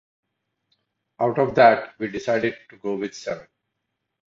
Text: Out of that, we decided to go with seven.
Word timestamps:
Out 1.19 1.37
of 1.37 1.53
that, 1.53 1.93
we 1.99 2.07
decided 2.07 2.55
to 2.71 2.77
go 2.77 2.95
with 2.95 3.13
seven. 3.13 3.45